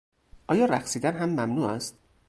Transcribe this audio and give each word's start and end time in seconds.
آیا 0.47 0.65
رقصیدن 0.65 1.17
هم 1.17 1.29
ممنوع 1.29 1.67
است؟ 1.69 1.97